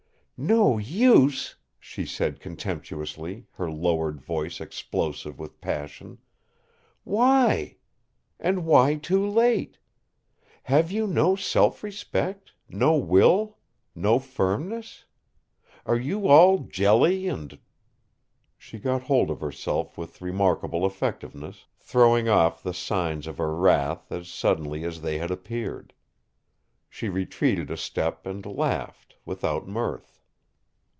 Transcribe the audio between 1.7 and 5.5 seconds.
she said contemptuously, her lowered voice explosive